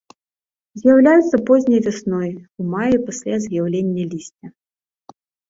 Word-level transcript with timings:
З'яўляюцца 0.79 1.37
позняй 1.49 1.81
вясной, 1.87 2.31
у 2.65 2.65
маі, 2.73 2.95
пасля 3.11 3.35
з'яўлення 3.45 4.03
лісця. 4.17 4.47